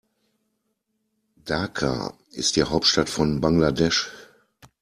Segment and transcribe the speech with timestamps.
[1.45, 4.09] Dhaka ist die Hauptstadt von Bangladesch.